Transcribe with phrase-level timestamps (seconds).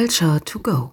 [0.00, 0.92] Culture to Go,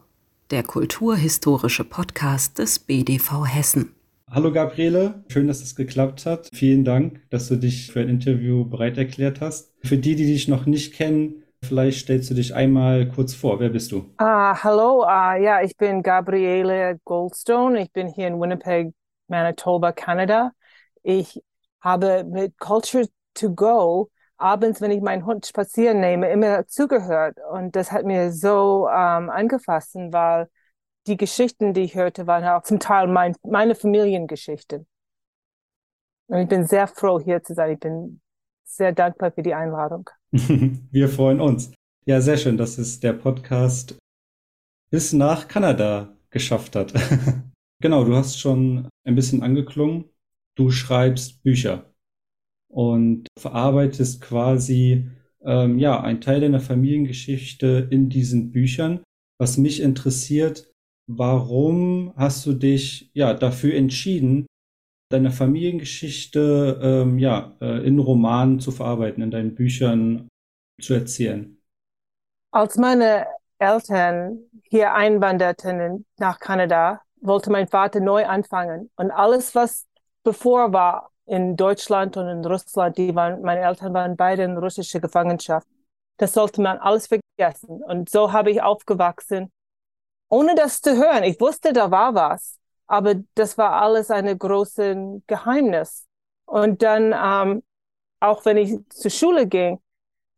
[0.52, 3.96] der kulturhistorische Podcast des BDV Hessen.
[4.30, 6.50] Hallo Gabriele, schön, dass es geklappt hat.
[6.52, 9.74] Vielen Dank, dass du dich für ein Interview bereit erklärt hast.
[9.82, 13.62] Für die, die dich noch nicht kennen, vielleicht stellst du dich einmal kurz vor.
[13.62, 14.00] Wer bist du?
[14.22, 17.84] Uh, hallo, uh, ja, ich bin Gabriele Goldstone.
[17.84, 18.94] Ich bin hier in Winnipeg,
[19.30, 20.52] Manitoba, Kanada.
[21.02, 21.42] Ich
[21.80, 27.38] habe mit Culture to Go abends, wenn ich meinen Hund spazieren nehme, immer zugehört.
[27.52, 30.48] Und das hat mir so ähm, angefasst, weil
[31.08, 34.88] die Geschichten, die ich hörte, waren auch zum Teil mein, meine Familiengeschichten.
[36.28, 37.72] Und ich bin sehr froh, hier zu sein.
[37.72, 38.22] Ich bin
[38.66, 40.10] sehr dankbar für die Einladung.
[40.32, 41.72] Wir freuen uns.
[42.06, 43.98] Ja, sehr schön, dass es der Podcast
[44.90, 46.94] bis nach Kanada geschafft hat.
[47.82, 50.06] genau, du hast schon ein bisschen angeklungen.
[50.56, 51.87] Du schreibst Bücher
[52.70, 55.10] und verarbeitest quasi
[55.42, 59.04] ähm, ja ein Teil deiner Familiengeschichte in diesen Büchern.
[59.40, 60.72] Was mich interessiert,
[61.08, 64.48] warum hast du dich ja dafür entschieden,
[65.10, 70.28] deine Familiengeschichte ähm, ja äh, in Romanen zu verarbeiten, in deinen Büchern
[70.82, 71.58] zu erzählen?
[72.52, 73.28] Als meine
[73.60, 79.88] Eltern hier einwanderten nach Kanada, wollte mein Vater neu anfangen und alles, was
[80.24, 85.00] bevor war, in Deutschland und in Russland, die waren, meine Eltern waren beide in russischer
[85.00, 85.68] Gefangenschaft.
[86.18, 87.84] Das sollte man alles vergessen.
[87.84, 89.52] Und so habe ich aufgewachsen,
[90.30, 91.24] ohne das zu hören.
[91.24, 94.98] Ich wusste, da war was, aber das war alles ein großes
[95.28, 96.08] Geheimnis.
[96.46, 97.64] Und dann, ähm,
[98.20, 99.80] auch wenn ich zur Schule ging,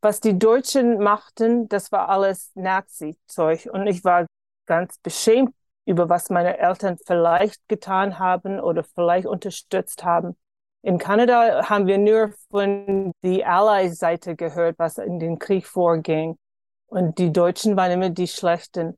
[0.02, 3.70] was die Deutschen machten, das war alles Nazi-Zeug.
[3.72, 4.26] Und ich war
[4.66, 5.54] ganz beschämt
[5.86, 10.38] über was meine Eltern vielleicht getan haben oder vielleicht unterstützt haben.
[10.82, 16.38] In Kanada haben wir nur von der Allies-Seite gehört, was in den Krieg vorging.
[16.88, 18.98] Und die Deutschen waren immer die Schlechten.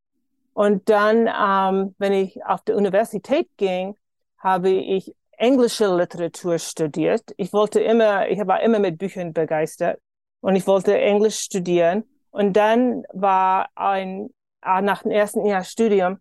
[0.54, 3.96] Und dann, ähm, wenn ich auf die Universität ging,
[4.38, 7.24] habe ich englische Literatur studiert.
[7.38, 10.00] Ich wollte immer, ich war immer mit Büchern begeistert
[10.42, 12.04] und ich wollte Englisch studieren.
[12.30, 14.30] Und dann war ein,
[14.64, 16.20] äh, nach dem ersten Jahr Studium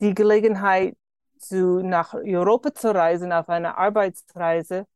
[0.00, 0.96] die Gelegenheit,
[1.38, 4.86] zu, nach Europa zu reisen, auf eine Arbeitsreise.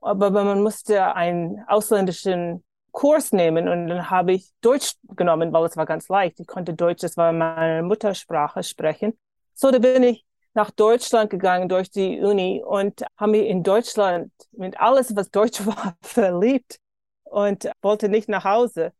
[0.00, 5.76] Aber man musste einen ausländischen Kurs nehmen und dann habe ich Deutsch genommen, weil es
[5.76, 6.40] war ganz leicht.
[6.40, 9.18] Ich konnte Deutsch, das war meine Muttersprache sprechen.
[9.54, 10.24] So, da bin ich
[10.54, 15.64] nach Deutschland gegangen durch die Uni und habe mich in Deutschland mit alles, was Deutsch
[15.66, 16.78] war, verliebt
[17.24, 18.92] und wollte nicht nach Hause.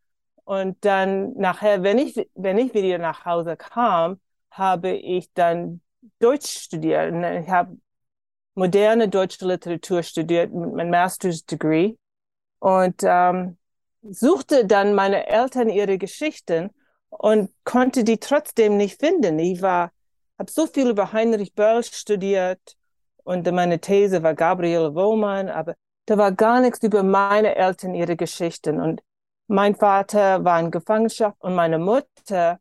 [0.44, 5.80] Und dann nachher, wenn ich, wenn ich wieder nach Hause kam, habe ich dann
[6.18, 7.12] Deutsch studiert.
[7.12, 7.76] Und ich habe
[8.54, 11.94] moderne deutsche Literatur studiert mit meinem Master's Degree
[12.58, 13.56] und ähm,
[14.02, 16.70] suchte dann meine Eltern ihre Geschichten
[17.08, 19.38] und konnte die trotzdem nicht finden.
[19.38, 19.92] Ich war,
[20.38, 22.76] habe so viel über Heinrich Böll studiert
[23.24, 25.74] und meine These war Gabriele Wohlmann, aber
[26.06, 29.00] da war gar nichts über meine Eltern ihre Geschichten und
[29.46, 32.58] mein Vater war in Gefangenschaft und meine Mutter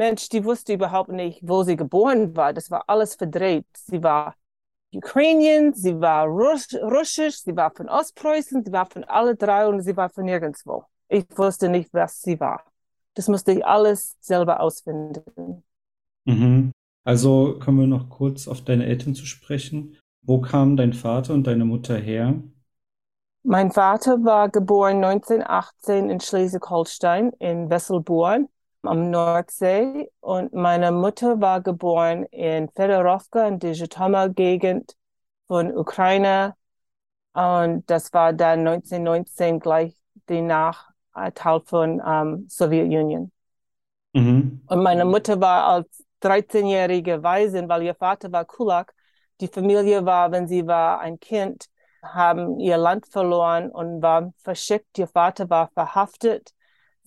[0.00, 2.54] Mensch, die wusste überhaupt nicht, wo sie geboren war.
[2.54, 3.66] Das war alles verdreht.
[3.74, 4.34] Sie war
[4.92, 9.82] Ukrainian, sie war Russ Russisch, sie war von Ostpreußen, sie war von alle drei und
[9.82, 10.84] sie war von nirgendwo.
[11.08, 12.64] Ich wusste nicht, was sie war.
[13.14, 15.62] Das musste ich alles selber ausfinden.
[16.24, 16.72] Mhm.
[17.04, 19.96] Also kommen wir noch kurz auf deine Eltern zu sprechen.
[20.22, 22.34] Wo kamen dein Vater und deine Mutter her?
[23.42, 28.48] Mein Vater war geboren 1918 in Schleswig-Holstein in Wesselborn
[28.82, 34.96] am Nordsee und meine Mutter war geboren in Fedorovka in der Zhytomyr-Gegend
[35.46, 36.54] von Ukraine
[37.32, 39.96] und das war dann 1919 gleich
[40.26, 40.90] danach
[41.34, 43.30] Teil von ähm, Sowjetunion.
[44.12, 44.62] Mhm.
[44.66, 48.94] Und meine Mutter war als 13-jährige Waisin, weil ihr Vater war Kulak.
[49.40, 51.66] Die Familie war, wenn sie war ein Kind,
[52.02, 54.98] haben ihr Land verloren und war verschickt.
[54.98, 56.52] Ihr Vater war verhaftet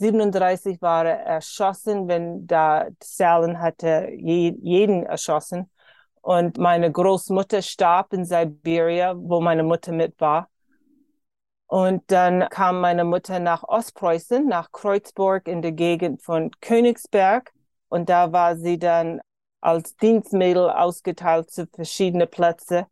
[0.03, 5.69] 37 war er erschossen, wenn da Stalin hatte jeden erschossen.
[6.21, 10.50] Und meine Großmutter starb in Sibirien, wo meine Mutter mit war.
[11.67, 17.51] Und dann kam meine Mutter nach Ostpreußen, nach Kreuzburg in der Gegend von Königsberg.
[17.88, 19.21] Und da war sie dann
[19.61, 22.85] als Dienstmädel ausgeteilt zu verschiedenen Plätzen.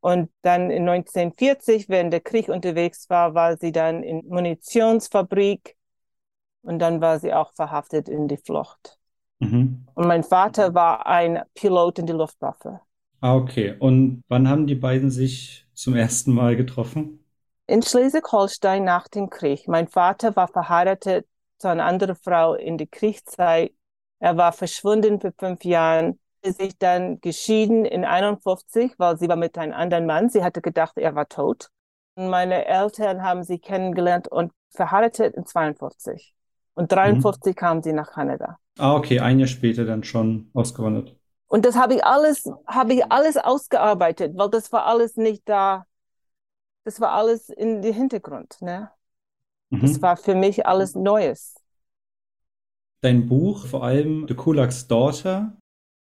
[0.00, 5.76] Und dann in 1940, wenn der Krieg unterwegs war, war sie dann in Munitionsfabrik
[6.62, 8.98] und dann war sie auch verhaftet in die Flucht.
[9.40, 9.86] Mhm.
[9.94, 12.80] Und mein Vater war ein Pilot in die Luftwaffe.
[13.20, 13.76] Ah, okay.
[13.78, 17.24] Und wann haben die beiden sich zum ersten Mal getroffen?
[17.66, 19.68] In Schleswig-Holstein nach dem Krieg.
[19.68, 21.26] Mein Vater war verheiratet
[21.58, 23.72] zu einer anderen Frau in der Kriegszeit
[24.20, 29.56] Er war verschwunden für fünf Jahre, sich dann geschieden in 51, weil sie war mit
[29.58, 30.28] einem anderen Mann.
[30.30, 31.70] Sie hatte gedacht, er war tot.
[32.16, 36.34] Meine Eltern haben sie kennengelernt und verheiratet in 52.
[36.74, 37.58] Und 53 mhm.
[37.58, 38.58] kam sie nach Kanada.
[38.78, 41.16] Ah, okay, ein Jahr später dann schon ausgewandert.
[41.46, 45.84] Und das habe ich alles, habe ich alles ausgearbeitet, weil das war alles nicht da.
[46.84, 48.90] Das war alles in den Hintergrund, ne?
[49.70, 49.80] Mhm.
[49.80, 51.56] Das war für mich alles Neues.
[53.00, 55.56] Dein Buch, vor allem The Kulaks Daughter,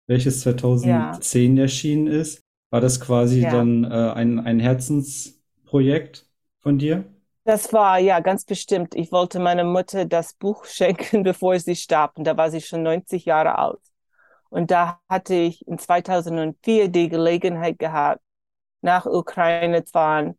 [0.07, 1.63] welches 2010 ja.
[1.63, 3.51] erschienen ist, war das quasi ja.
[3.51, 6.27] dann äh, ein, ein Herzensprojekt
[6.61, 7.05] von dir?
[7.45, 8.95] Das war ja ganz bestimmt.
[8.95, 12.17] Ich wollte meiner Mutter das Buch schenken, bevor sie starb.
[12.19, 13.81] Und da war sie schon 90 Jahre alt.
[14.51, 18.21] Und da hatte ich in 2004 die Gelegenheit gehabt,
[18.83, 20.39] nach Ukraine zu fahren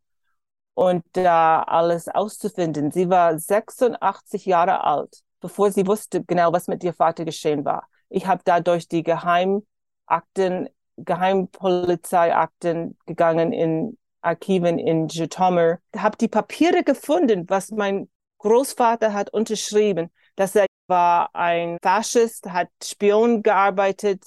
[0.75, 2.91] und da alles auszufinden.
[2.91, 7.87] Sie war 86 Jahre alt, bevor sie wusste genau, was mit ihr Vater geschehen war.
[8.09, 17.49] Ich habe dadurch die Geheimakten, Geheimpolizeiakten gegangen in Archiven in Jitomer, habe die Papiere gefunden,
[17.49, 24.23] was mein Großvater hat unterschrieben, dass er war ein Faschist, hat Spion gearbeitet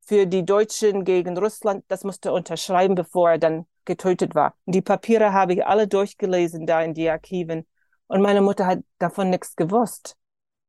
[0.00, 1.84] für die Deutschen gegen Russland.
[1.88, 4.56] Das musste er unterschreiben, bevor er dann getötet war.
[4.66, 7.66] Die Papiere habe ich alle durchgelesen da in die Archiven.
[8.06, 10.16] Und meine Mutter hat davon nichts gewusst,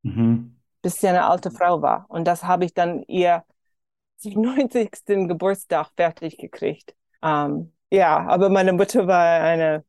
[0.02, 0.60] mhm.
[0.80, 2.06] bis sie eine alte Frau war.
[2.08, 3.44] Und das habe ich dann ihr
[4.18, 4.90] zum 90.
[5.26, 6.94] Geburtstag fertig gekriegt.
[7.20, 9.84] Ähm, ja, aber meine Mutter war eine,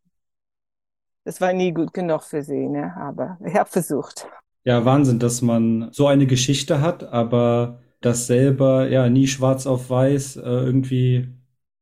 [1.24, 2.94] das war nie gut genug für sie, ne?
[2.98, 4.28] aber ich habe versucht.
[4.66, 9.90] Ja, Wahnsinn, dass man so eine Geschichte hat, aber das selber ja nie schwarz auf
[9.90, 11.30] weiß äh, irgendwie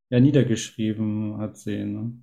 [0.10, 1.94] ja niedergeschrieben hat sehen.
[1.94, 2.14] Ne?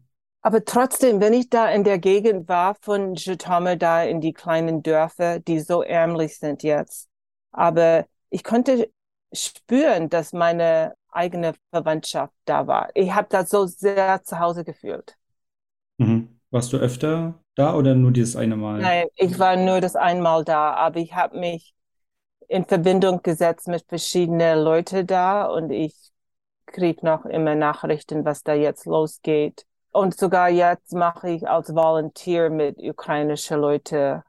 [0.42, 4.84] Aber trotzdem, wenn ich da in der Gegend war von Jitome, da in die kleinen
[4.84, 7.08] Dörfer, die so ärmlich sind jetzt,
[7.50, 8.90] aber ich konnte
[9.32, 12.88] spüren, dass meine eigene Verwandtschaft da war.
[12.94, 15.16] Ich habe da so sehr zu Hause gefühlt.
[15.98, 16.40] Mhm.
[16.50, 18.80] Warst du öfter da oder nur dieses eine Mal?
[18.80, 21.74] Nein, ich war nur das einmal da, aber ich habe mich
[22.48, 25.94] in Verbindung gesetzt mit verschiedenen Leuten da und ich
[26.66, 29.66] kriege noch immer Nachrichten, was da jetzt losgeht.
[29.90, 34.22] Und sogar jetzt mache ich als Volunteer mit ukrainischen Leuten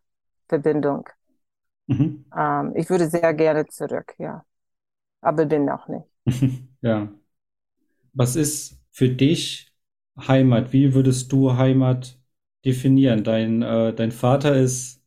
[0.47, 1.07] Verbindung.
[1.87, 2.25] Mhm.
[2.35, 4.43] Ähm, ich würde sehr gerne zurück, ja.
[5.21, 6.07] Aber bin noch nicht.
[6.81, 7.09] ja.
[8.13, 9.71] Was ist für dich
[10.17, 10.73] Heimat?
[10.73, 12.19] Wie würdest du Heimat
[12.65, 13.23] definieren?
[13.23, 14.99] Dein, äh, dein Vater ist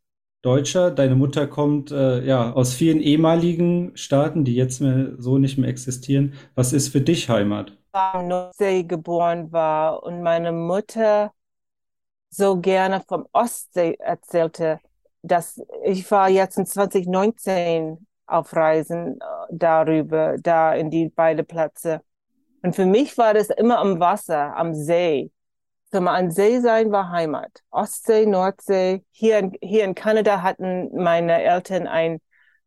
[0.42, 5.56] Deutscher, deine Mutter kommt äh, ja aus vielen ehemaligen Staaten, die jetzt mehr, so nicht
[5.56, 6.34] mehr existieren.
[6.56, 7.78] Was ist für dich Heimat?
[7.94, 11.32] Ich Nordsee geboren war und meine Mutter
[12.30, 14.80] so gerne vom Ostsee erzählte,
[15.22, 22.00] dass ich war jetzt in 2019 auf Reisen äh, darüber, da in die beiden Plätze.
[22.62, 25.30] Und für mich war das immer am Wasser, am See.
[25.90, 27.60] Zum an See sein war Heimat.
[27.70, 29.04] Ostsee, Nordsee.
[29.10, 32.18] Hier in, hier in Kanada hatten meine Eltern ein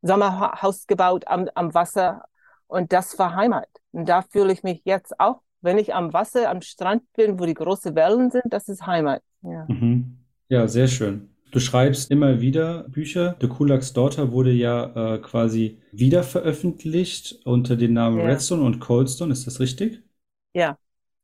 [0.01, 2.25] Sommerhaus gebaut am, am Wasser
[2.67, 3.69] und das war Heimat.
[3.91, 7.45] Und da fühle ich mich jetzt auch, wenn ich am Wasser, am Strand bin, wo
[7.45, 9.23] die großen Wellen sind, das ist Heimat.
[9.41, 10.19] Ja, mhm.
[10.49, 11.34] ja sehr schön.
[11.55, 13.37] Du schreibst immer wieder Bücher.
[13.39, 18.25] The Kulaks Daughter wurde ja äh, quasi wieder veröffentlicht unter den Namen ja.
[18.25, 19.31] Redstone und Coldstone.
[19.31, 20.03] Ist das richtig?
[20.53, 20.77] Ja,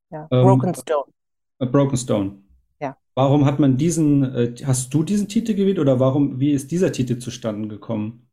[0.10, 0.30] ja.
[0.32, 1.12] Ähm, Broken Stone.
[1.60, 2.38] Äh, Broken Stone.
[2.80, 2.96] Ja.
[3.14, 6.94] Warum hat man diesen, äh, hast du diesen Titel gewählt oder warum, wie ist dieser
[6.94, 8.30] Titel zustande gekommen?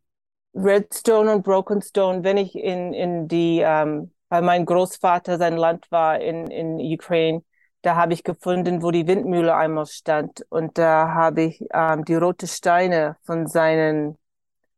[0.54, 5.90] Redstone und Broken Stone, wenn ich in, in die, ähm, weil mein Großvater sein Land
[5.90, 7.42] war in, in Ukraine,
[7.82, 10.44] da habe ich gefunden, wo die Windmühle einmal stand.
[10.50, 14.18] Und da habe ich ähm, die rote Steine von seinen,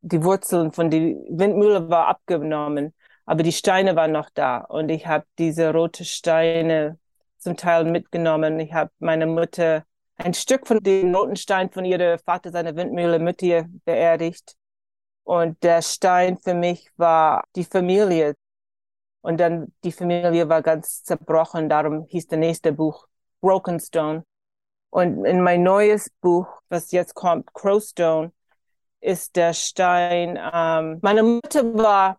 [0.03, 2.95] die Wurzeln von die Windmühle war abgenommen,
[3.27, 4.59] aber die Steine waren noch da.
[4.59, 6.99] Und ich habe diese rote Steine
[7.39, 8.61] zum Teil mitgenommen.
[8.61, 9.85] Ich habe meine Mutter
[10.17, 14.57] ein Stück von dem roten Stein von ihrem Vater seiner Windmühle mit ihr beerdigt.
[15.25, 18.35] Und der Stein für mich war die Familie,
[19.23, 23.07] und dann die Familie war ganz zerbrochen, darum hieß der nächste Buch
[23.41, 24.25] Broken Stone.
[24.91, 28.33] Und in mein neues Buch, was jetzt kommt, Crowstone,
[29.01, 30.39] ist der Stein.
[30.53, 32.19] Ähm, meine Mutter war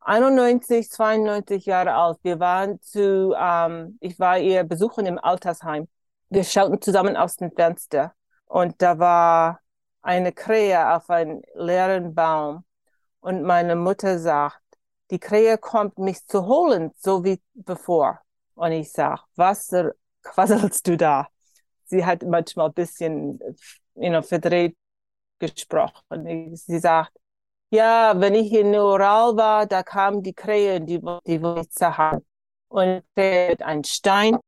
[0.00, 2.18] 91, 92 Jahre alt.
[2.22, 5.88] Wir waren zu, ähm, ich war ihr besuchen im Altersheim.
[6.30, 8.14] Wir schauten zusammen aus dem Fenster
[8.46, 9.60] und da war
[10.02, 12.64] eine Krähe auf einem leeren Baum.
[13.20, 14.62] Und meine Mutter sagt,
[15.10, 18.20] die Krähe kommt, mich zu holen, so wie bevor.
[18.54, 19.72] Und ich sag, was
[20.22, 21.28] quasselst du da?
[21.84, 23.38] Sie hat manchmal ein bisschen
[23.94, 24.76] you know, verdreht
[25.38, 26.54] gesprochen.
[26.56, 27.12] Sie sagt,
[27.70, 32.24] Ja, wenn ich in Ural war, da kamen die Krähen, die, die wollte ich zerhauen.
[32.68, 34.38] Und mit einem Stein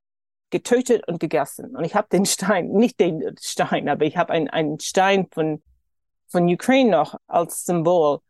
[0.51, 1.77] getötet und gegessen.
[1.77, 5.63] Und ich habe den Stein, nicht den Stein, aber ich habe einen Stein von,
[6.29, 8.21] von Ukraine noch als Symbol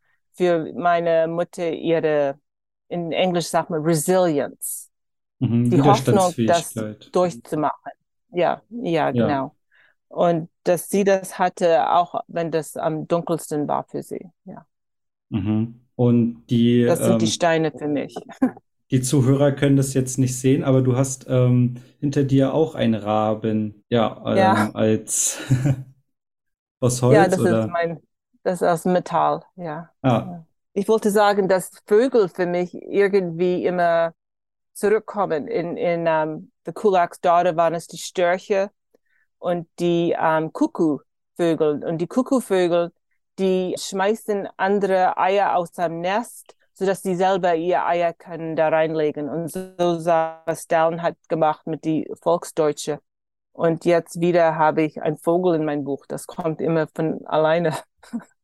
[0.40, 2.40] für meine Mutter, ihre,
[2.88, 4.90] in Englisch sagt man Resilience.
[5.40, 7.92] Mhm, die Hoffnung, das durchzumachen.
[8.32, 9.56] Ja, ja, genau.
[10.08, 14.30] Und dass sie das hatte, auch wenn das am dunkelsten war für sie.
[14.44, 14.66] Ja,
[15.30, 15.80] Mhm.
[15.96, 18.14] Und die, das sind die ähm, Steine für mich.
[18.90, 22.94] die Zuhörer können das jetzt nicht sehen, aber du hast ähm, hinter dir auch einen
[22.94, 24.66] Raben, ja, Ja.
[24.66, 25.38] ähm, als
[26.80, 27.66] aus Ja, Holz das ist oder?
[27.66, 28.00] mein,
[28.42, 29.90] das ist aus Metall, ja.
[30.02, 30.42] Ah,
[30.72, 34.14] Ich wollte sagen, dass Vögel für mich irgendwie immer
[34.72, 35.46] zurückkommen.
[35.48, 38.70] In, in ähm, The Kulaks Daughter waren es die Störche
[39.38, 41.84] und die ähm, Kuckuckvögel.
[41.84, 42.92] Und die Kuckuckvögel,
[43.38, 49.28] die schmeißen andere Eier aus dem Nest, sodass die selber ihr Eier können da reinlegen.
[49.28, 53.00] Und so sah was Dallin hat gemacht mit die Volksdeutsche.
[53.52, 56.06] Und jetzt wieder habe ich einen Vogel in mein Buch.
[56.06, 57.74] Das kommt immer von alleine.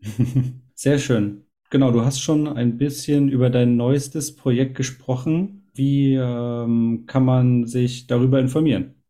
[0.75, 1.47] sehr schön.
[1.71, 5.69] Genau, du hast schon ein bisschen über dein neuestes Projekt gesprochen.
[5.75, 9.03] Wie ähm, kann man sich darüber informieren?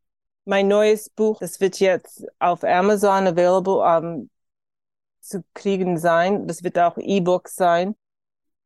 [0.44, 4.30] Mein neues Buch, das wird jetzt auf Amazon available um,
[5.20, 6.46] zu kriegen sein.
[6.46, 7.94] Das wird auch E-Book sein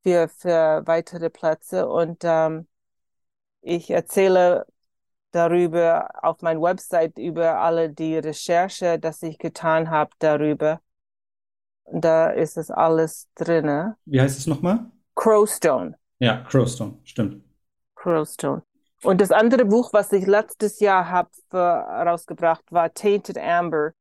[0.02, 1.88] für, für weitere Plätze.
[1.88, 2.68] Und ähm,
[3.62, 4.66] ich erzähle
[5.32, 10.80] darüber auf meiner Website über alle die Recherche, dass ich getan habe darüber.
[11.92, 13.96] Da ist es alles drinne.
[14.04, 14.90] Wie heißt es nochmal?
[15.14, 15.96] Crowstone.
[16.18, 17.42] Ja, Crowstone, stimmt.
[17.94, 18.62] Crowstone.
[19.02, 23.92] Und das andere Buch, was ich letztes Jahr habe rausgebracht, war Tainted Amber.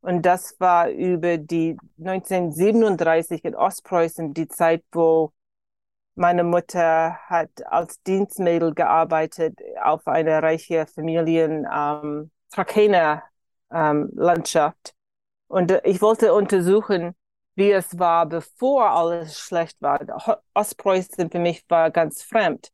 [0.00, 5.32] Und das war über die 1937 in Ostpreußen, die Zeit, wo
[6.14, 13.22] meine Mutter hat als Dienstmädel gearbeitet auf einer reiche Familien ähm, Trakehner
[13.70, 14.94] ähm, Landschaft.
[15.48, 17.14] Und äh, ich wollte untersuchen,
[17.54, 20.00] wie es war, bevor alles schlecht war.
[20.54, 22.70] Ostpreußen für mich war ganz fremd.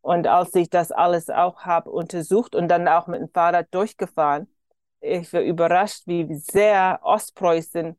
[0.00, 4.48] Und als ich das alles auch habe untersucht und dann auch mit dem Fahrrad durchgefahren,
[5.00, 7.98] ich war überrascht, wie sehr Ostpreußen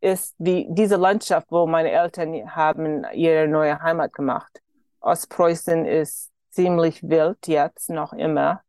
[0.00, 4.60] ist, wie diese Landschaft, wo meine Eltern haben ihre neue Heimat gemacht.
[5.00, 8.62] Ostpreußen ist ziemlich wild jetzt noch immer,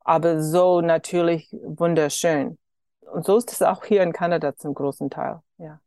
[0.00, 2.58] aber so natürlich wunderschön.
[3.00, 5.80] Und so ist es auch hier in Kanada zum großen Teil, ja.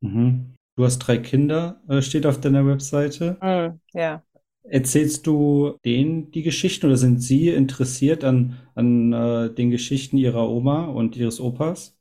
[0.00, 0.54] Mhm.
[0.76, 3.36] Du hast drei Kinder, äh, steht auf deiner Webseite.
[3.40, 4.22] Mm, ja.
[4.62, 10.48] Erzählst du denen die Geschichten oder sind sie interessiert an, an äh, den Geschichten ihrer
[10.48, 11.96] Oma und ihres Opas?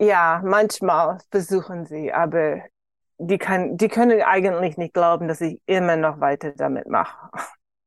[0.00, 2.62] Ja, manchmal besuchen sie, aber
[3.18, 7.30] die, kann, die können eigentlich nicht glauben, dass ich immer noch weiter damit mache.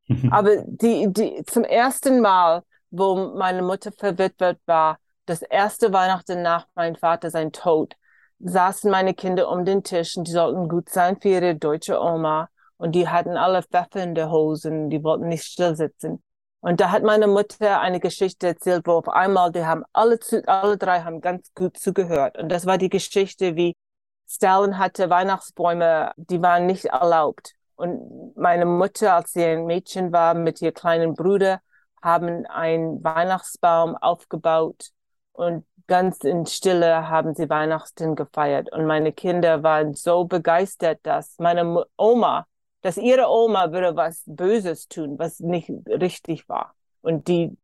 [0.32, 6.66] Aber die, die, zum ersten Mal, wo meine Mutter verwitwet war, das erste Weihnachten nach
[6.76, 7.94] meinem Vater sein Tod,
[8.40, 12.50] saßen meine Kinder um den Tisch und die sollten gut sein für ihre deutsche Oma.
[12.78, 16.24] Und die hatten alle pfeffernde Hosen, die wollten nicht still sitzen.
[16.60, 20.48] Und da hat meine Mutter eine Geschichte erzählt, wo auf einmal, die haben alle, zu,
[20.48, 22.38] alle drei haben ganz gut zugehört.
[22.38, 23.76] Und das war die Geschichte, wie
[24.28, 27.54] Stalin hatte Weihnachtsbäume, die waren nicht erlaubt.
[27.76, 31.62] Und meine Mutter, als sie ein Mädchen war, mit ihr kleinen Bruder,
[32.02, 34.92] haben einen Weihnachtsbaum aufgebaut
[35.38, 38.72] und ganz in Stille haben sie Weihnachten gefeiert.
[38.72, 42.48] Und meine Kinder waren so begeistert, dass meine Oma,
[42.82, 46.74] dass ihre Oma würde was Böses tun, was nicht richtig war.
[47.02, 47.56] Und die,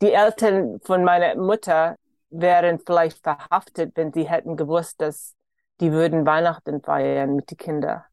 [0.00, 1.96] die Eltern von meiner Mutter
[2.30, 5.34] wären vielleicht verhaftet, wenn sie hätten gewusst, dass
[5.80, 8.04] die würden Weihnachten feiern mit den Kindern.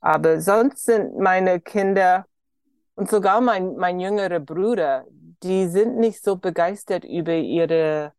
[0.00, 2.26] Aber sonst sind meine Kinder
[2.96, 5.04] und sogar mein, mein jüngerer Bruder,
[5.42, 8.12] die sind nicht so begeistert über ihre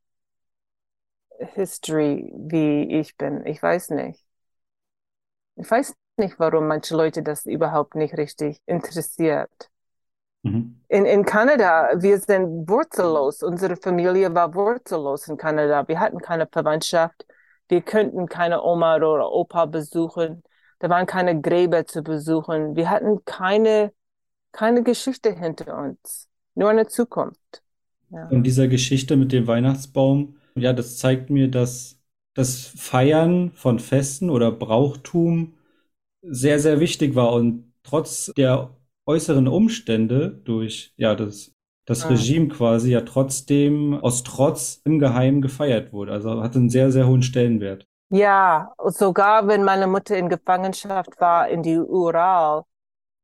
[1.39, 3.46] History, wie ich bin.
[3.46, 4.24] Ich weiß nicht.
[5.56, 9.70] Ich weiß nicht, warum manche Leute das überhaupt nicht richtig interessiert.
[10.44, 10.82] Mhm.
[10.88, 13.44] In, in Kanada, wir sind wurzellos.
[13.44, 15.88] Unsere Familie war wurzellos in Kanada.
[15.88, 17.25] Wir hatten keine Verwandtschaft.
[17.67, 20.44] Wir könnten keine Oma oder Opa besuchen.
[20.79, 22.75] Da waren keine Gräber zu besuchen.
[22.75, 23.91] Wir hatten keine,
[24.51, 26.27] keine Geschichte hinter uns.
[26.56, 27.63] Nur eine Zukunft.
[28.10, 28.27] Ja.
[28.29, 32.00] Und dieser Geschichte mit dem Weihnachtsbaum, ja, das zeigt mir, dass
[32.34, 35.58] das Feiern von Festen oder Brauchtum
[36.22, 41.54] sehr, sehr wichtig war und trotz der äußeren Umstände durch, ja, das,
[41.86, 42.10] das Ah.
[42.10, 46.14] Regime quasi ja trotzdem aus Trotz im Geheimen gefeiert wurde.
[46.14, 47.88] Also hatte einen sehr, sehr hohen Stellenwert.
[48.10, 52.64] Ja, sogar wenn meine Mutter in Gefangenschaft war in die Ural,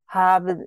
[0.07, 0.65] haben,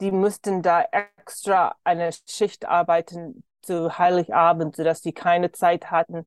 [0.00, 6.26] die mussten da extra eine Schicht arbeiten zu Heiligabend, sodass die keine Zeit hatten,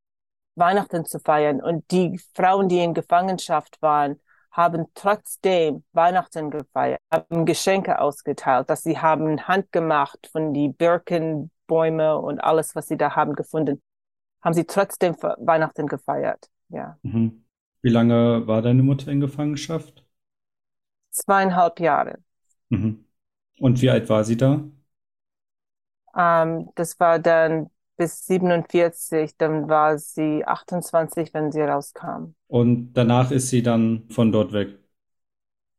[0.56, 1.62] Weihnachten zu feiern.
[1.62, 4.20] Und die Frauen, die in Gefangenschaft waren,
[4.52, 12.40] haben trotzdem Weihnachten gefeiert, haben Geschenke ausgeteilt, dass sie haben handgemacht von die Birkenbäume und
[12.40, 13.82] alles, was sie da haben gefunden,
[14.42, 16.48] haben sie trotzdem Weihnachten gefeiert.
[16.70, 16.98] Ja.
[17.04, 17.44] Mhm.
[17.82, 20.06] Wie lange war deine Mutter in Gefangenschaft?
[21.12, 22.20] Zweieinhalb Jahre.
[22.70, 23.06] Mhm.
[23.60, 24.64] Und wie alt war sie da?
[26.16, 32.36] Ähm, das war dann bis 47, dann war sie 28, wenn sie rauskam.
[32.48, 34.80] Und danach ist sie dann von dort weg.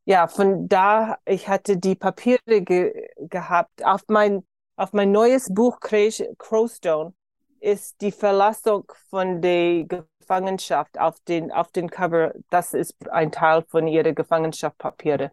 [0.05, 3.85] Ja, von da, ich hatte die Papiere ge gehabt.
[3.85, 4.45] Auf mein,
[4.76, 7.12] auf mein neues Buch Crowstone
[7.61, 13.64] ist die Verlassung von der Gefangenschaft auf den, auf den Cover, das ist ein Teil
[13.69, 15.33] von ihrer Gefangenschaftpapiere.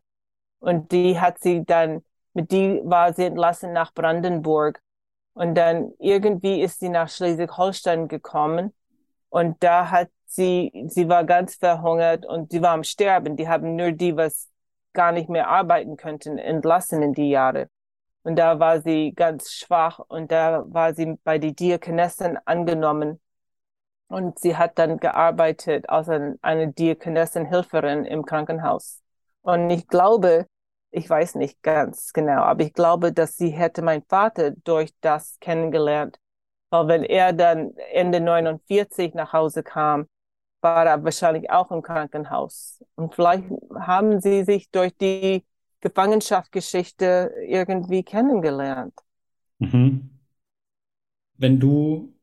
[0.59, 4.81] Und die hat sie dann, mit die war sie entlassen nach Brandenburg.
[5.33, 8.73] Und dann irgendwie ist sie nach Schleswig-Holstein gekommen.
[9.29, 13.35] Und da hat sie, sie war ganz verhungert und sie war am Sterben.
[13.35, 14.49] Die haben nur die, was
[14.93, 17.67] gar nicht mehr arbeiten könnten, entlassen in die Jahre.
[18.23, 23.19] Und da war sie ganz schwach und da war sie bei den Diakonessen angenommen.
[24.07, 29.01] Und sie hat dann gearbeitet als eine Diakonessenhilferin im Krankenhaus.
[29.41, 30.45] Und ich glaube,
[30.93, 35.39] ich weiß nicht ganz genau, aber ich glaube, dass sie hätte mein Vater durch das
[35.39, 36.19] kennengelernt.
[36.69, 40.05] Weil wenn er dann Ende 49 nach Hause kam,
[40.61, 42.83] war er wahrscheinlich auch im Krankenhaus.
[42.95, 43.45] Und vielleicht
[43.75, 45.43] haben sie sich durch die
[45.81, 48.93] Gefangenschaftsgeschichte irgendwie kennengelernt.
[49.57, 50.11] Mhm.
[51.37, 52.13] Wenn du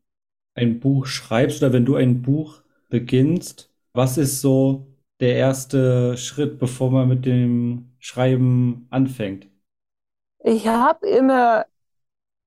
[0.55, 4.90] ein Buch schreibst oder wenn du ein Buch beginnst, was ist so
[5.21, 9.49] der erste Schritt, bevor man mit dem Schreiben anfängt?
[10.43, 11.67] Ich habe immer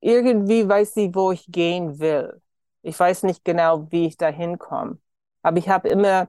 [0.02, 2.42] irgendwie weiß ich, wo ich gehen will.
[2.82, 5.00] Ich weiß nicht genau, wie ich da hinkomme.
[5.42, 6.28] Aber ich habe immer,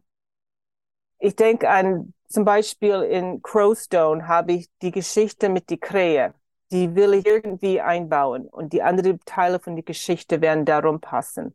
[1.18, 6.35] ich denke an zum Beispiel in Crowstone habe ich die Geschichte mit die Krähe.
[6.72, 11.54] Die will ich irgendwie einbauen und die anderen Teile von der Geschichte werden darum passen.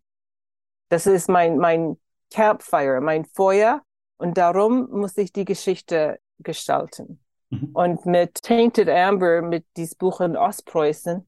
[0.90, 1.98] Das ist mein, mein
[2.32, 3.82] Campfire, mein Feuer
[4.20, 7.20] und darum muss ich die Geschichte gestalten.
[7.50, 7.70] Mhm.
[7.74, 11.26] Und mit Tainted Amber, mit diesem Buch in Ostpreußen,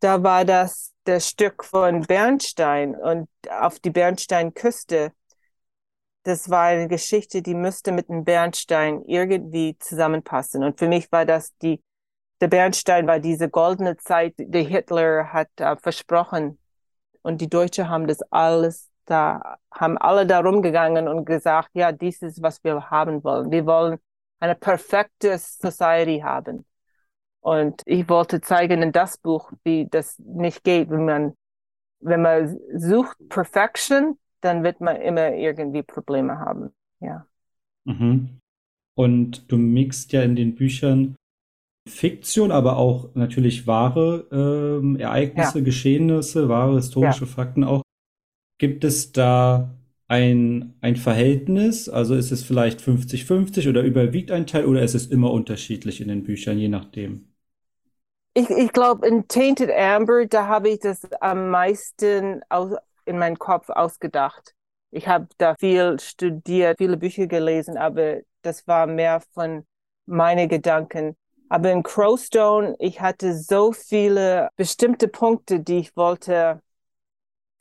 [0.00, 5.12] da war das das Stück von Bernstein und auf die Bernsteinküste
[6.24, 10.62] das war eine Geschichte, die müsste mit dem Bernstein irgendwie zusammenpassen.
[10.62, 11.82] Und für mich war das die,
[12.40, 16.58] der Bernstein war diese goldene Zeit, die Hitler hat äh, versprochen.
[17.22, 22.22] Und die Deutschen haben das alles da, haben alle da rumgegangen und gesagt, ja, dies
[22.22, 23.50] ist, was wir haben wollen.
[23.50, 23.98] Wir wollen
[24.40, 26.64] eine perfekte Society haben.
[27.40, 31.34] Und ich wollte zeigen in das Buch, wie das nicht geht, wenn man,
[32.00, 36.70] wenn man sucht Perfection, dann wird man immer irgendwie Probleme haben.
[37.00, 37.26] Ja.
[37.84, 38.40] Mhm.
[38.94, 41.16] Und du mixt ja in den Büchern
[41.88, 45.64] Fiktion, aber auch natürlich wahre ähm, Ereignisse, ja.
[45.64, 47.30] Geschehnisse, wahre historische ja.
[47.30, 47.82] Fakten auch.
[48.62, 49.74] Gibt es da
[50.06, 51.88] ein, ein Verhältnis?
[51.88, 56.06] Also ist es vielleicht 50-50 oder überwiegt ein Teil oder ist es immer unterschiedlich in
[56.06, 57.26] den Büchern, je nachdem?
[58.34, 63.36] Ich, ich glaube, in Tainted Amber, da habe ich das am meisten aus, in meinen
[63.36, 64.54] Kopf ausgedacht.
[64.92, 69.66] Ich habe da viel studiert, viele Bücher gelesen, aber das war mehr von
[70.06, 71.16] meinen Gedanken.
[71.48, 76.60] Aber in Crowstone, ich hatte so viele bestimmte Punkte, die ich wollte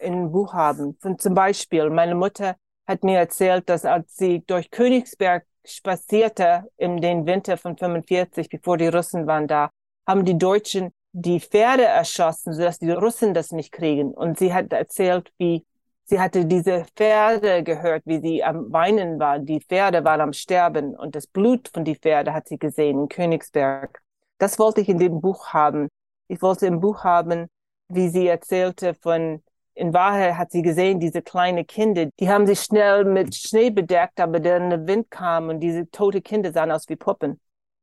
[0.01, 0.97] in ein Buch haben.
[1.01, 2.55] Von zum Beispiel, meine Mutter
[2.87, 8.77] hat mir erzählt, dass als sie durch Königsberg spazierte in den Winter von 45, bevor
[8.77, 9.69] die Russen waren da,
[10.07, 14.11] haben die Deutschen die Pferde erschossen, sodass die Russen das nicht kriegen.
[14.13, 15.65] Und sie hat erzählt, wie
[16.05, 19.39] sie hatte diese Pferde gehört, wie sie am Weinen war.
[19.39, 23.09] Die Pferde waren am Sterben und das Blut von die Pferde hat sie gesehen in
[23.09, 24.01] Königsberg.
[24.37, 25.89] Das wollte ich in dem Buch haben.
[26.27, 27.47] Ich wollte im Buch haben,
[27.89, 32.61] wie sie erzählte von, in Wahrheit hat sie gesehen, diese kleine Kinder, die haben sich
[32.61, 36.89] schnell mit Schnee bedeckt, aber dann der Wind kam und diese tote Kinder sahen aus
[36.89, 37.39] wie Puppen.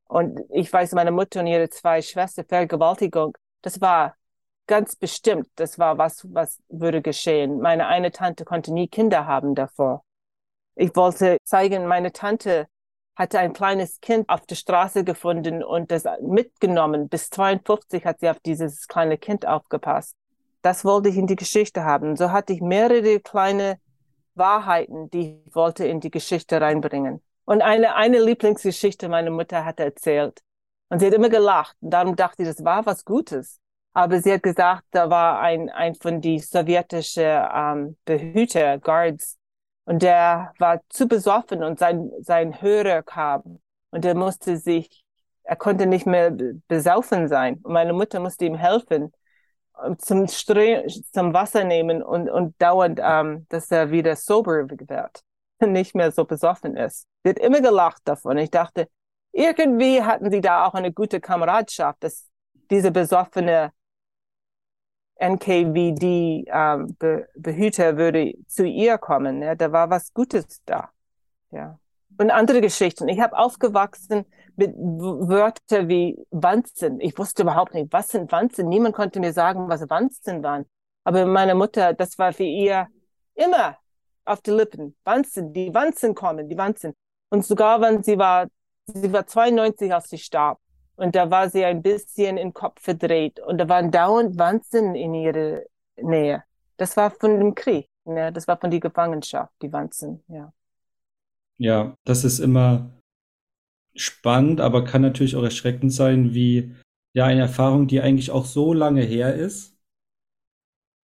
[0.07, 4.15] Und ich weiß, meine Mutter und ihre zwei Schwestern, Vergewaltigung, das war
[4.67, 7.59] ganz bestimmt, das war was, was würde geschehen.
[7.59, 10.03] Meine eine Tante konnte nie Kinder haben davor.
[10.75, 12.67] Ich wollte zeigen, meine Tante
[13.15, 17.09] hatte ein kleines Kind auf der Straße gefunden und das mitgenommen.
[17.09, 20.15] Bis 52 hat sie auf dieses kleine Kind aufgepasst.
[20.61, 22.15] Das wollte ich in die Geschichte haben.
[22.15, 23.79] So hatte ich mehrere kleine
[24.35, 27.21] Wahrheiten, die ich wollte in die Geschichte reinbringen.
[27.45, 30.41] Und eine, eine Lieblingsgeschichte meine Mutter hatte erzählt.
[30.89, 31.75] Und sie hat immer gelacht.
[31.81, 33.59] Und darum dachte ich, das war was Gutes.
[33.93, 39.39] Aber sie hat gesagt, da war ein, ein von die sowjetische ähm, Behüter, Guards,
[39.89, 43.59] und der war zu besoffen und sein, sein Hörer kam.
[43.89, 45.03] Und er musste sich,
[45.41, 46.29] er konnte nicht mehr
[46.67, 47.55] besaufen sein.
[47.63, 49.11] Und meine Mutter musste ihm helfen,
[49.97, 55.23] zum, Stre zum Wasser nehmen und, und dauernd, ähm, dass er wieder sober wird,
[55.61, 57.07] nicht mehr so besoffen ist.
[57.25, 58.37] Hat immer gelacht davon.
[58.37, 58.87] Ich dachte,
[59.31, 62.27] irgendwie hatten sie da auch eine gute Kameradschaft, dass
[62.69, 63.71] diese besoffene
[65.19, 69.41] NKVD-Behüter ähm, würde zu ihr kommen.
[69.41, 70.89] Ja, da war was Gutes da.
[71.51, 71.79] Ja.
[72.17, 73.07] Und andere Geschichten.
[73.09, 74.25] Ich habe aufgewachsen
[74.59, 76.99] mit Wörtern wie Wanzen.
[76.99, 78.67] Ich wusste überhaupt nicht, was sind Wanzen.
[78.67, 80.65] Niemand konnte mir sagen, was Wanzen waren.
[81.03, 82.87] Aber meine Mutter, das war für ihr
[83.33, 83.77] immer
[84.25, 84.95] auf die Lippen.
[85.03, 86.93] Wanzen, die Wanzen kommen, die Wanzen.
[87.29, 88.47] Und sogar wenn sie war,
[88.85, 90.59] sie war 92, als sie starb.
[90.95, 93.39] Und da war sie ein bisschen im Kopf verdreht.
[93.39, 95.61] Und da waren dauernd Wanzen in ihrer
[95.95, 96.43] Nähe.
[96.75, 97.87] Das war von dem Krieg.
[98.03, 98.33] Ne?
[98.33, 100.51] Das war von der Gefangenschaft, die Wanzen, ja.
[101.57, 102.89] Ja, das ist immer
[103.95, 106.75] spannend, aber kann natürlich auch erschreckend sein, wie
[107.13, 109.77] ja eine Erfahrung, die eigentlich auch so lange her ist,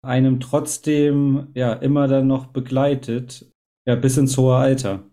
[0.02, 3.52] einem trotzdem ja immer dann noch begleitet,
[3.88, 5.10] ja bis ins hohe Alter.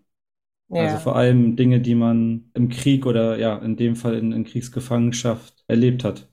[0.70, 0.82] Also ja.
[0.92, 4.44] Also vor allem Dinge, die man im Krieg oder ja, in dem Fall in, in
[4.44, 6.28] Kriegsgefangenschaft erlebt hat.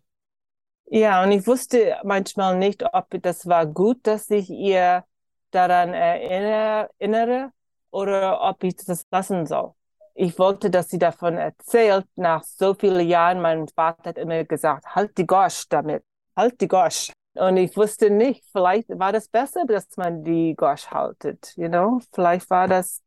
[0.90, 5.06] Ja, und ich wusste manchmal nicht, ob das war gut, dass ich ihr
[5.52, 7.52] daran erinnere
[7.92, 9.74] oder ob ich das lassen soll.
[10.20, 12.08] Ich wollte, dass sie davon erzählt.
[12.16, 16.04] Nach so vielen Jahren, mein Vater hat immer gesagt, halt die Gosch damit,
[16.36, 17.12] halt die Gosch.
[17.36, 22.02] Und ich wusste nicht, vielleicht war das besser, dass man die Gosch haltet, you know?
[22.14, 23.04] Vielleicht war das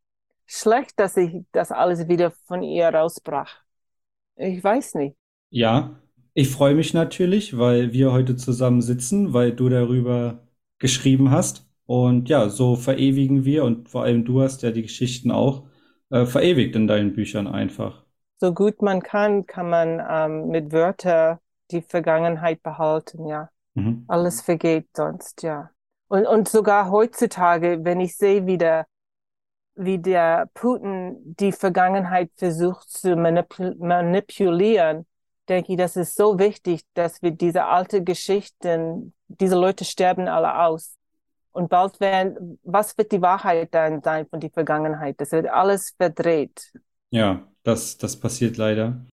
[0.46, 3.56] schlecht, dass ich das alles wieder von ihr rausbrach.
[4.36, 5.16] Ich weiß nicht.
[5.50, 6.00] Ja,
[6.32, 10.46] ich freue mich natürlich, weil wir heute zusammen sitzen, weil du darüber
[10.78, 11.66] geschrieben hast.
[11.86, 15.64] Und ja, so verewigen wir und vor allem du hast ja die Geschichten auch
[16.10, 18.04] äh, verewigt in deinen Büchern einfach.
[18.38, 21.38] So gut man kann, kann man ähm, mit Wörtern
[21.70, 23.50] die Vergangenheit behalten, ja.
[23.74, 24.04] Mhm.
[24.08, 25.70] Alles vergeht sonst, ja.
[26.08, 28.86] Und, und sogar heutzutage, wenn ich sehe, wie der
[29.76, 35.06] wie der Putin die Vergangenheit versucht zu manipul manipulieren,
[35.48, 40.60] denke ich, das ist so wichtig, dass wir diese alte Geschichten, diese Leute sterben alle
[40.60, 40.96] aus.
[41.52, 45.20] Und bald werden, was wird die Wahrheit dann sein von der Vergangenheit?
[45.20, 46.72] Das wird alles verdreht.
[47.10, 49.04] Ja, das, das passiert leider.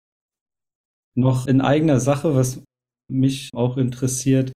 [1.15, 2.61] Noch in eigener Sache, was
[3.09, 4.51] mich auch interessiert.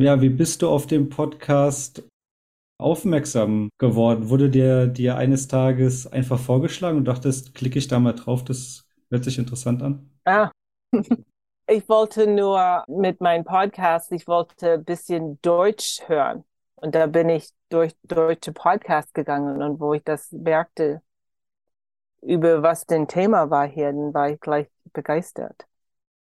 [0.00, 2.02] Ja, wie bist du auf dem Podcast
[2.78, 4.28] aufmerksam geworden?
[4.28, 8.84] Wurde dir dir eines Tages einfach vorgeschlagen und dachtest, klicke ich da mal drauf, das
[9.10, 10.10] hört sich interessant an?
[10.24, 10.50] Ah.
[11.68, 16.44] Ich wollte nur mit meinem Podcast, ich wollte ein bisschen Deutsch hören.
[16.82, 21.00] Und da bin ich durch deutsche Podcasts gegangen und wo ich das merkte,
[22.20, 25.66] über was denn Thema war hier, dann war ich gleich begeistert.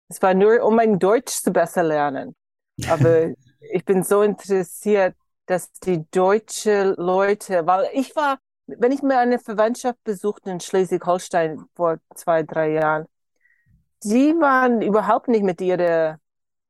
[0.08, 2.34] Es war nur, um mein Deutsch zu besser lernen.
[2.88, 5.14] Aber ich bin so interessiert
[5.50, 11.64] dass die deutsche Leute, weil ich war, wenn ich mir eine Verwandtschaft besuchte in Schleswig-Holstein
[11.74, 13.06] vor zwei, drei Jahren,
[14.04, 16.20] die waren überhaupt nicht mit ihrer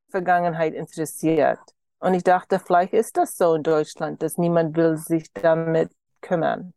[0.08, 1.60] Vergangenheit interessiert.
[2.00, 6.72] Und ich dachte, vielleicht ist das so in Deutschland, dass niemand will sich damit kümmern.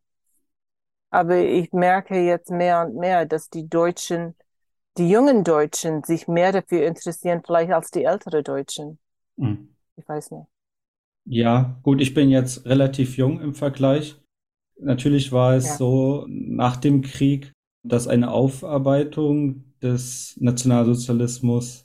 [1.10, 4.34] Aber ich merke jetzt mehr und mehr, dass die Deutschen,
[4.98, 8.98] die jungen Deutschen sich mehr dafür interessieren, vielleicht als die älteren Deutschen.
[9.36, 9.74] Mhm.
[9.96, 10.46] Ich weiß nicht.
[11.26, 14.16] Ja, gut, ich bin jetzt relativ jung im Vergleich.
[14.78, 15.76] Natürlich war es ja.
[15.76, 21.83] so nach dem Krieg, dass eine Aufarbeitung des Nationalsozialismus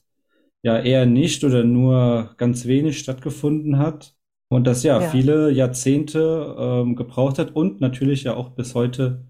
[0.61, 4.15] ja eher nicht oder nur ganz wenig stattgefunden hat
[4.49, 5.09] und das ja, ja.
[5.11, 9.25] viele Jahrzehnte ähm, gebraucht hat und natürlich ja auch bis heute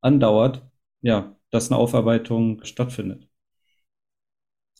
[0.00, 0.66] andauert,
[1.02, 3.28] ja, dass eine Aufarbeitung stattfindet.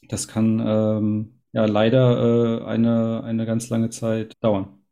[0.09, 4.85] Das kann ähm, ja leider äh, eine, eine ganz lange Zeit dauern.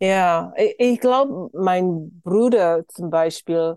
[0.00, 3.76] Ja, ich, ich glaube, mein Bruder zum Beispiel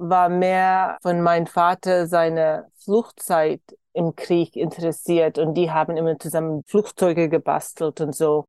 [0.00, 3.60] war mehr von meinem Vater seine Fluchtzeit
[3.92, 8.46] im Krieg interessiert und die haben immer zusammen Flugzeuge gebastelt und so.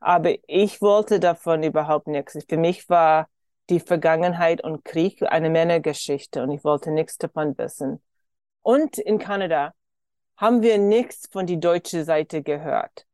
[0.00, 2.38] Aber ich wollte davon überhaupt nichts.
[2.48, 3.28] Für mich war
[3.70, 8.02] die Vergangenheit und Krieg eine Männergeschichte und ich wollte nichts davon wissen.
[8.62, 9.72] Und in Kanada
[10.36, 13.06] haben wir nichts von die deutsche Seite gehört.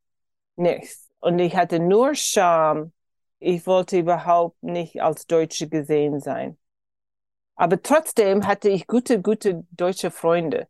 [0.56, 1.08] Nichts.
[1.20, 2.92] Und ich hatte nur Scham,
[3.40, 6.58] Ich wollte überhaupt nicht als Deutsche gesehen sein.
[7.60, 10.66] Aber trotzdem hatte ich gute, gute deutsche Freunde.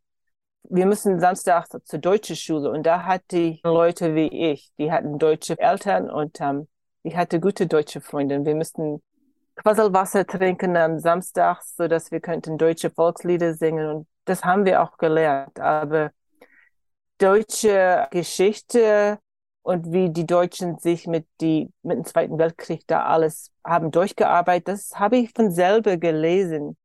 [0.65, 5.17] Wir müssen Samstag zur deutschen Schule und da hatte ich Leute wie ich, die hatten
[5.21, 6.67] deutsche Eltern und ähm,
[7.05, 8.45] ich hatte gute deutsche Freunde.
[8.45, 9.01] Wir mussten
[9.55, 14.83] Quasselwasser trinken am Samstag, so dass wir könnten deutsche Volkslieder singen und das haben wir
[14.83, 15.61] auch gelernt.
[15.61, 16.11] Aber
[17.19, 19.21] deutsche Geschichte
[19.63, 24.69] und wie die Deutschen sich mit, die, mit dem Zweiten Weltkrieg da alles haben durchgearbeitet,
[24.69, 26.77] das habe ich von selber gelesen,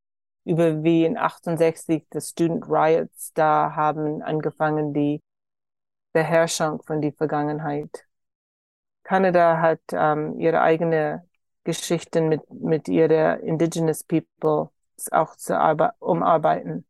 [0.44, 5.20] über wie in 68 die Student Riots da haben angefangen, die
[6.12, 8.06] Beherrschung von der Vergangenheit.
[9.02, 11.26] Kanada hat ähm, ihre eigene
[11.64, 14.70] Geschichten mit, mit ihrer Indigenous People
[15.10, 15.54] auch zu
[15.98, 16.84] umarbeiten.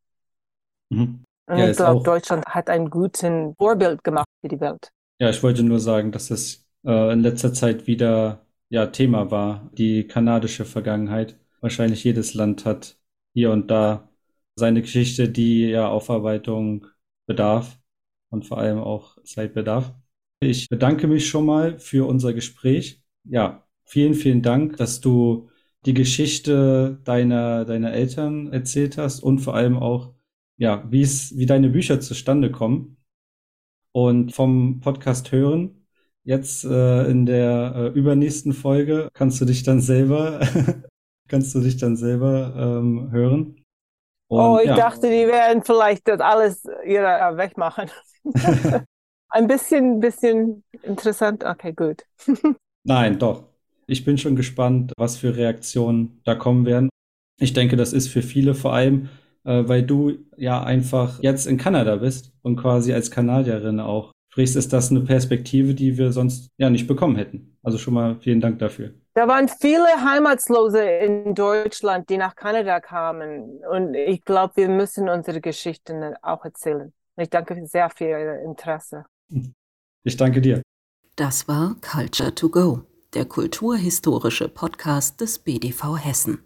[0.91, 1.25] Mhm.
[1.49, 4.91] Und ja, ich glaube, Deutschland hat ein guten Vorbild gemacht für die Welt.
[5.19, 9.71] Ja, ich wollte nur sagen, dass es äh, in letzter Zeit wieder ja, Thema war,
[9.73, 11.39] die kanadische Vergangenheit.
[11.61, 12.99] Wahrscheinlich jedes Land hat
[13.33, 14.11] hier und da
[14.57, 16.87] seine Geschichte, die ja Aufarbeitung
[17.27, 17.79] bedarf
[18.31, 19.95] und vor allem auch Zeit bedarf.
[20.41, 23.03] Ich bedanke mich schon mal für unser Gespräch.
[23.25, 25.49] Ja, vielen, vielen Dank, dass du
[25.87, 30.13] die Geschichte deiner, deiner Eltern erzählt hast und vor allem auch,
[30.59, 32.96] ja, wie es, wie deine Bücher zustande kommen.
[33.97, 35.87] Und vom Podcast hören,
[36.23, 40.41] jetzt äh, in der äh, übernächsten Folge kannst du dich dann selber,
[41.29, 43.65] kannst du dich dann selber ähm, hören.
[44.29, 44.77] Und, oh, ich ja.
[44.77, 47.91] dachte, die werden vielleicht das alles ihre äh, wegmachen.
[49.31, 51.43] Ein bisschen, bisschen interessant.
[51.43, 52.05] Okay, gut.
[52.85, 53.45] Nein, doch.
[53.87, 56.91] Ich bin schon gespannt, was für Reaktionen da kommen werden.
[57.41, 59.09] Ich denke, das ist für viele vor allem, äh,
[59.47, 64.73] weil du ja einfach jetzt in Kanada bist und quasi als Kanadierin auch sprichst, ist
[64.73, 67.57] das eine Perspektive, die wir sonst ja nicht bekommen hätten.
[67.63, 68.93] Also schon mal vielen Dank dafür.
[69.15, 73.61] Da waren viele Heimatslose in Deutschland, die nach Kanada kamen.
[73.71, 76.93] Und ich glaube, wir müssen unsere Geschichten auch erzählen.
[77.17, 79.07] Ich danke sehr für Ihr Interesse.
[80.05, 80.61] Ich danke dir.
[81.17, 82.83] Das war Culture to Go,
[83.15, 86.41] der kulturhistorische Podcast des BDV Hessen.